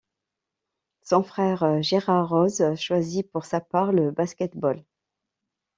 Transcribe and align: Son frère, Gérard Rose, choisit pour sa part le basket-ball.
Son 1.03 1.21
frère, 1.21 1.83
Gérard 1.83 2.27
Rose, 2.27 2.73
choisit 2.75 3.29
pour 3.31 3.45
sa 3.45 3.61
part 3.61 3.91
le 3.91 4.09
basket-ball. 4.09 4.83